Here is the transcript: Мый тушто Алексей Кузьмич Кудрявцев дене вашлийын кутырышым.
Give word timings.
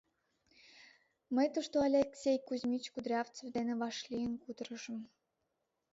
Мый 1.35 1.47
тушто 1.53 1.75
Алексей 1.89 2.37
Кузьмич 2.47 2.85
Кудрявцев 2.93 3.47
дене 3.55 3.73
вашлийын 3.81 4.33
кутырышым. 4.43 4.99